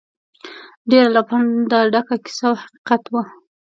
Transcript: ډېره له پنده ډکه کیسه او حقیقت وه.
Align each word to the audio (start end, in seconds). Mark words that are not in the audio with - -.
ډېره 0.89 1.09
له 1.15 1.21
پنده 1.29 1.79
ډکه 1.93 2.15
کیسه 2.23 2.43
او 2.49 2.55
حقیقت 2.63 3.03
وه. 3.11 3.23